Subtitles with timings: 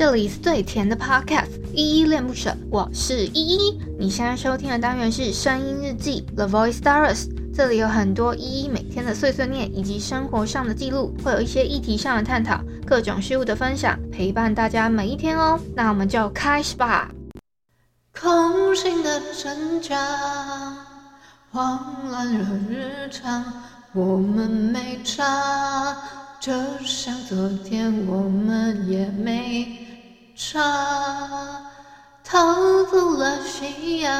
[0.00, 3.78] 这里是最甜的 Podcast，依依恋不舍，我是依依。
[3.98, 15.60] 你现在收听的单元是声音日记 The Voice Diaries，这里有很多依依每天的碎碎念以及生活上的记录，会有一些议题上的探讨，各种事物的分享，陪伴大家每一天哦。
[15.76, 17.10] 那我们就开始吧。
[18.18, 19.98] 空心的挣扎，
[21.50, 23.44] 慌乱了日常，
[23.92, 25.94] 我们没差。
[26.40, 26.50] 就
[26.86, 29.76] 像昨天我们也没
[30.42, 31.70] 差，
[32.24, 34.10] 逃走了夕阳，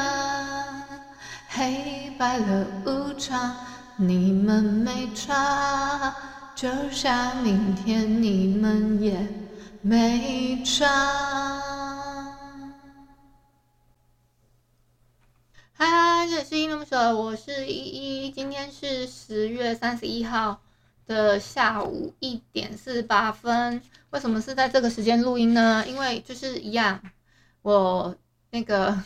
[1.49, 3.55] 黑白了无常，
[3.95, 6.15] 你们没差，
[6.55, 9.27] 就像明天你们也
[9.81, 10.87] 没差。
[15.73, 20.61] 嗨，这里是依依恋不舍，我是依依，今天是十月三十一号。
[21.11, 25.85] 的下午一点四十八分，为什么是在这个时间录音呢？
[25.85, 27.01] 因为就是一样，
[27.61, 28.15] 我
[28.51, 28.97] 那个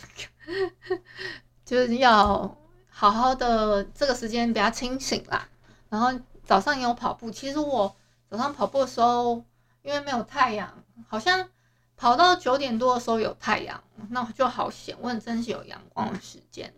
[1.66, 2.56] 就是要
[2.88, 5.50] 好好的这个时间比较清醒啦。
[5.90, 6.12] 然后
[6.44, 7.96] 早上也有跑步，其实我
[8.30, 9.44] 早上跑步的时候，
[9.82, 11.50] 因为没有太阳，好像
[11.98, 16.72] 跑到九点多的时候有太阳，那就好险，我很珍惜有阳光的时间。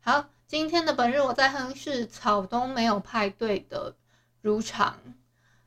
[0.00, 3.94] 好，今天的本日我在哼是草东没有派对的。
[4.40, 4.98] 如常，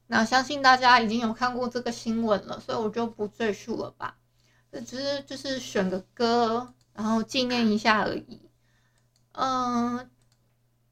[0.07, 4.15] 那相信大家已经有看过这个新闻了，所以我就不赘述了吧。
[4.71, 8.41] 这只是就是选个歌，然后纪念一下而已。
[9.31, 10.09] 嗯，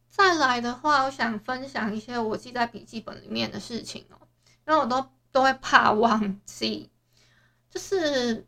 [0.10, 4.18] 再来的话，我想分享一些我记在笔记本里面的事情哦，
[4.68, 6.90] 因为我都都会怕忘记。
[7.70, 8.48] 就是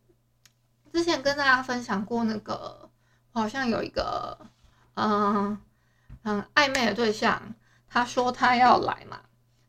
[0.91, 2.89] 之前跟大家分享过那个，
[3.33, 4.37] 我好像有一个
[4.95, 5.59] 嗯
[6.23, 7.53] 很暧昧的对象，
[7.89, 9.19] 他说他要来嘛。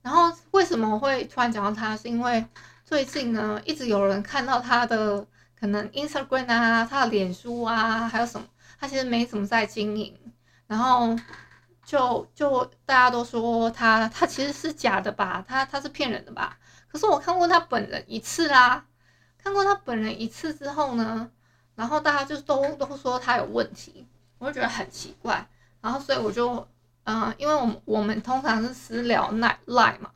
[0.02, 1.96] 然后为什么会突然讲到他？
[1.96, 2.44] 是因为
[2.84, 5.26] 最近呢，一直有人看到他的
[5.58, 8.46] 可能 Instagram 啊，他的脸书啊，还有什么，
[8.78, 10.18] 他其实没怎么在经营。
[10.66, 11.14] 然后
[11.84, 16.58] 就就大家都说他他其实是假的吧，他他是骗人的吧。
[16.88, 18.86] 可是我看过他本人一次啦，
[19.36, 21.30] 看过他本人一次之后呢，
[21.74, 24.08] 然后大家就都都说他有问题，
[24.38, 25.46] 我就觉得很奇怪。
[25.82, 26.66] 然后所以我就。
[27.12, 30.12] 嗯，因为我们我们通常是私聊赖赖嘛，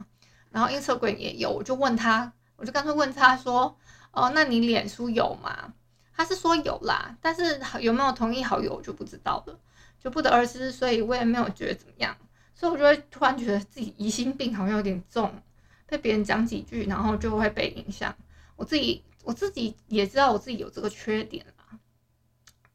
[0.52, 3.76] 然后 Instagram 也有，我就问他，我就干脆问他说，
[4.12, 5.74] 哦，那你脸书有吗？
[6.16, 9.58] 他是说有啦，但是有没有同意好友我就不知道了，
[9.98, 12.16] 就不得而知，所以我也没有觉得怎么样，
[12.54, 15.42] 所以我就会突然觉得自己疑心病好像有点重，
[15.86, 18.14] 被别人讲几句，然后就会被影响。
[18.54, 21.76] 我自己我自己也知道我自己有这个缺点啦，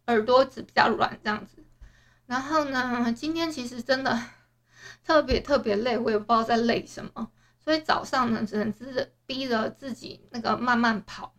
[0.07, 1.58] 耳朵子比较软这样子。
[2.29, 4.21] 然后呢，今天其实真的
[5.03, 11.33] 特别特别累，我也不知道在累什么，所以早上呢，只能自逼着自己那个慢慢跑。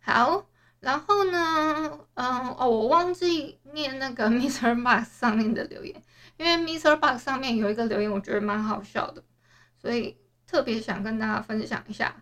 [0.00, 0.46] 好，
[0.78, 4.80] 然后呢，嗯，哦，我忘记念那个 Mr.
[4.80, 6.00] Box 上面的留言，
[6.36, 6.96] 因为 Mr.
[7.00, 9.24] Box 上面有一个留言，我觉得蛮好笑的，
[9.82, 10.16] 所以
[10.46, 12.14] 特别想跟大家分享一下。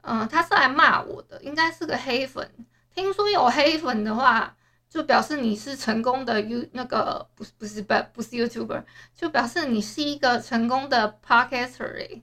[0.00, 2.50] 嗯，他是来骂我的，应该是个黑粉。
[2.94, 4.56] 听说有黑粉的话。
[4.90, 8.84] 就表示你是成功的 You 那个不是不是不不是 YouTuber，
[9.14, 12.22] 就表示你是一个成功的 Podcaster，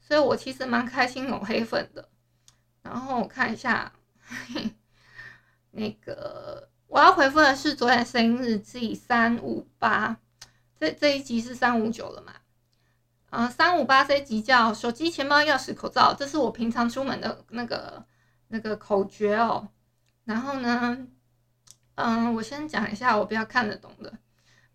[0.00, 2.08] 所以我其实蛮开心有黑粉的。
[2.82, 3.92] 然后我看一下，
[5.72, 10.16] 那个我要回复的是昨天声音日记三五八，
[10.78, 12.34] 这这一集是三五九了嘛？
[13.30, 18.06] 嗯，三五八这一集叫手机、钱包、钥匙、口罩，这是我平常出门的那个
[18.46, 19.66] 那个口诀哦。
[20.24, 21.08] 然后呢？
[21.96, 24.12] 嗯，我先讲一下我比较看得懂的，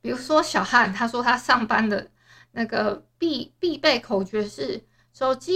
[0.02, 2.10] 比如说小汉，他说他上班的
[2.52, 5.54] 那个必必备口诀是手机、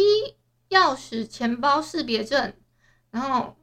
[0.70, 2.54] 钥匙、钱包识别证，
[3.12, 3.56] 然后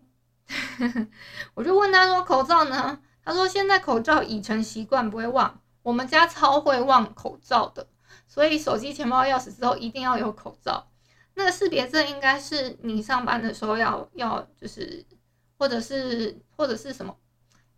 [0.79, 1.07] 呵呵
[1.55, 3.01] 我就问他说口罩呢？
[3.23, 5.61] 他说现在口罩已成习惯，不会忘。
[5.83, 7.87] 我们家超会忘口罩的，
[8.27, 10.91] 所以手机、钱包、钥匙之后一定要有口罩。
[11.35, 15.05] 那个识别证应该是你上班的时候要要就是，
[15.59, 17.15] 或者是或者是什么？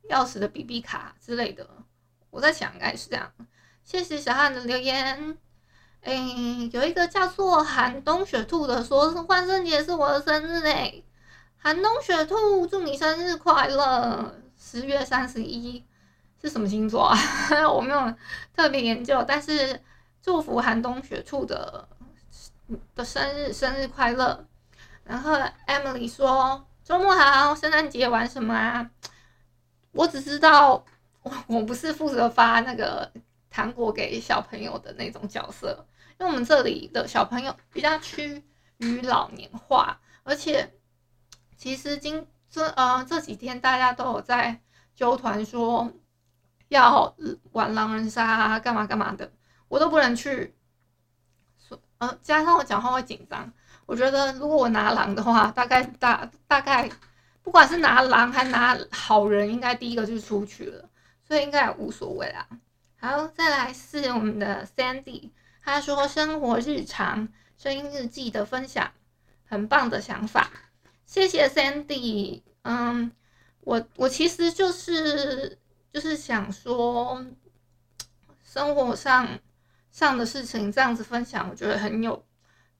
[0.08, 1.66] 钥匙的 BB 卡之类的，
[2.30, 3.32] 我在想应该是这样。
[3.84, 5.36] 谢谢小汉的留言。
[6.02, 6.14] 哎，
[6.72, 11.02] 有一个叫做寒冬雪兔的说，说万圣节是我的生日哎，
[11.56, 14.34] 寒冬雪兔祝你生日快乐。
[14.58, 15.84] 十月三十一
[16.40, 17.16] 是什么星座啊？
[17.68, 18.14] 我没有
[18.54, 19.80] 特别研究，但是
[20.22, 21.88] 祝福寒冬雪兔的
[22.94, 24.46] 的生日生日快乐。
[25.04, 28.88] 然后 Emily 说周末好，圣诞节玩什么啊？
[29.92, 30.84] 我只知道，
[31.22, 33.10] 我 我不是负责发那个
[33.50, 35.86] 糖果给小朋友的那种角色，
[36.18, 38.42] 因为我们这里的小朋友比较趋
[38.78, 40.74] 于老年化，而且
[41.56, 44.60] 其实今这呃这几天大家都有在
[44.94, 45.92] 纠团说
[46.68, 47.14] 要
[47.52, 49.30] 玩狼人杀，干嘛干嘛的，
[49.68, 50.54] 我都不能去。
[51.98, 53.52] 呃，加上我讲话会紧张，
[53.86, 56.90] 我觉得如果我拿狼的话，大概大大概
[57.42, 60.88] 不管是拿狼还拿好人，应该第一个就出去了，
[61.26, 62.46] 所以应该也无所谓啦。
[62.96, 65.30] 好，再来是我们的 Sandy，
[65.62, 68.92] 他说生活日常声音日记的分享，
[69.44, 70.50] 很棒的想法，
[71.04, 72.42] 谢谢 Sandy。
[72.62, 73.10] 嗯，
[73.60, 75.58] 我我其实就是
[75.92, 77.24] 就是想说，
[78.44, 79.28] 生活上。
[79.92, 82.24] 上的事情这样子分享，我觉得很有，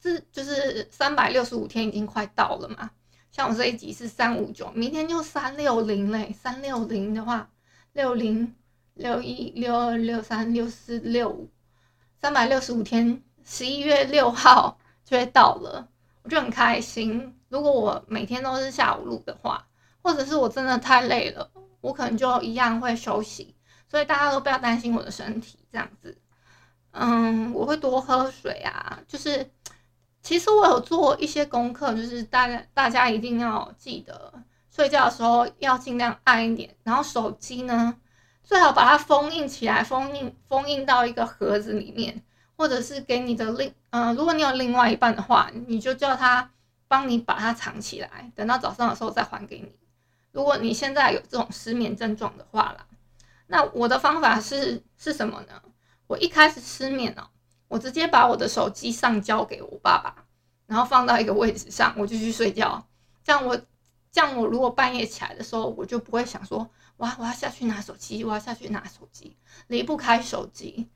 [0.01, 2.91] 这就是三百六十五天已经快到了嘛。
[3.33, 6.33] 像我这一集是三五九，明天就三六零嘞。
[6.39, 7.49] 三六零的话，
[7.95, 8.55] 六零
[8.93, 11.51] 六一六二六三六四六五，
[12.21, 15.89] 三百六十五天，十一月六号就会到了，
[16.23, 17.35] 我就很开心。
[17.49, 19.67] 如果我每天都是下午录的话，
[20.03, 21.51] 或者是我真的太累了，
[21.81, 23.57] 我可能就一样会休息。
[23.89, 26.19] 所以大家都不要担心我的身体，这样子。
[26.91, 29.01] 嗯，我会多喝水啊。
[29.09, 29.51] 就是，
[30.23, 34.33] 其实我有做一些功课，就是大家大家一定要记得，
[34.71, 36.75] 睡觉的时候要尽量暗一点。
[36.85, 37.97] 然后手机呢，
[38.45, 42.23] 最好把它封印起来，封印封印到一个盒子里面，
[42.57, 46.51] 或者是给你的另嗯，如果你有另外一半的话，你就叫他
[46.87, 49.73] 帮你把它藏起来，等到早上的时候再还给你。
[50.31, 52.87] 如果你现在有这种失眠症状的话啦，
[53.49, 55.61] 那我的方法是是什么呢？
[56.07, 57.29] 我一开始失眠了，
[57.73, 60.27] 我直接把我的手机上交给我爸爸，
[60.67, 62.87] 然后放到一个位置上，我就去睡觉。
[63.25, 63.57] 这样我，
[64.11, 69.39] 这样我如果半夜起来的时候，我就不会想说，哇，我要下去拿手机，我要下去拿手机，
[69.69, 70.91] 离不开手机。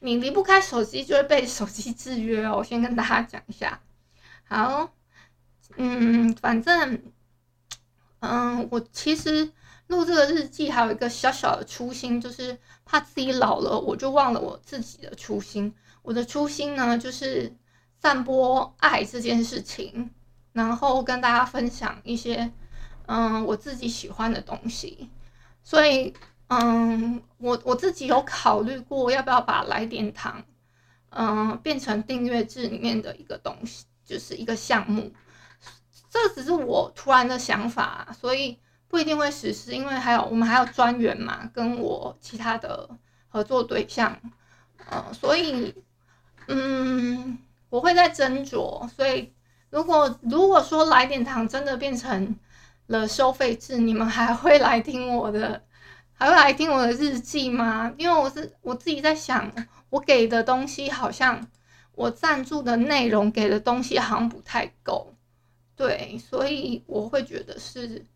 [0.00, 2.56] 你离不开手机，就会被手机制约哦。
[2.56, 3.82] 我先跟大家讲一下。
[4.44, 4.94] 好，
[5.76, 7.02] 嗯，反正，
[8.20, 9.52] 嗯，我其实。
[9.88, 15.74] 录这个日记还有一个小小的初心，就是怕自己老了，我就忘了我自己的初心。
[16.04, 17.56] 我的初心呢，就是
[17.98, 20.10] 散播爱这件事情，
[20.52, 22.52] 然后跟大家分享一些
[23.06, 25.10] 嗯我自己喜欢的东西。
[25.62, 26.14] 所以
[26.48, 30.44] 嗯，我我自己有考虑过要不要把来点糖
[31.08, 35.10] 嗯变成订阅制里面的一个东西，就是一个项目。
[36.10, 38.60] 这只是我突然的想法，所以。
[38.86, 42.88] 不一定会实施，因为还有我们还有专员嘛，跟我其他的
[43.26, 44.16] 合作对象，
[44.88, 45.74] 呃，所以，
[46.48, 47.38] 嗯，
[47.70, 48.88] 我会再斟酌。
[48.88, 49.32] 所以，
[49.70, 52.36] 如果如果说来点糖真的变成
[52.86, 55.62] 了收费制，你们还会来听我的，
[56.12, 57.92] 还会来听我的日记吗？
[57.98, 59.52] 因为我是我自己在想，
[59.90, 61.46] 我给的东西好像
[61.94, 65.14] 我赞助的内容给的东西好像不太够，
[65.76, 68.06] 对，所以我会觉得是。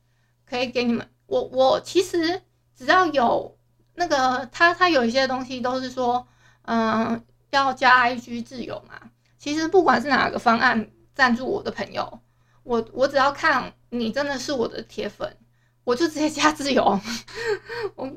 [0.50, 2.40] 可以给你们，我我其实
[2.74, 3.54] 只要有
[3.96, 6.26] 那个他他有一些东西都是说，
[6.62, 9.10] 嗯，要加 IG 自由嘛。
[9.38, 12.20] 其实不管是哪个方案赞助我的朋友，
[12.62, 15.36] 我我只要看你真的是我的铁粉，
[15.84, 17.00] 我就直接加自由。
[17.94, 18.10] 我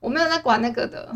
[0.00, 1.14] 我没有在管那个的，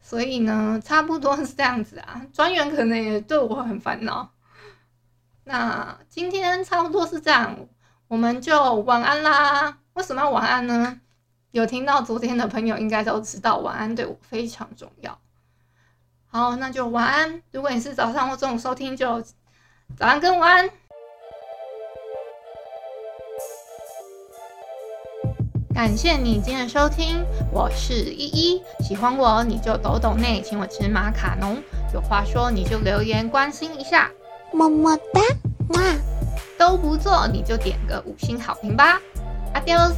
[0.00, 2.26] 所以呢，差不多是这样子啊。
[2.32, 4.30] 专员可能也对我很烦恼。
[5.44, 7.66] 那今天差不多是这样，
[8.08, 9.78] 我们就晚安啦。
[9.94, 11.00] 为什么要晚安呢？
[11.52, 15.18] 有听到昨天的朋友应该都知道，晚安对我非常重要。
[16.36, 17.40] 好，那就晚安。
[17.52, 19.22] 如果你是早上或中午收听，就
[19.96, 20.68] 早安跟晚安。
[25.72, 28.60] 感谢你今天的收听，我是依依。
[28.80, 31.56] 喜欢我你就抖抖内，请我吃马卡龙。
[31.92, 34.10] 有话说你就留言关心一下，
[34.52, 35.20] 么么哒，
[35.68, 35.80] 哇！
[36.58, 39.00] 都不做你就点个五星好评吧。
[39.54, 39.92] Adiós。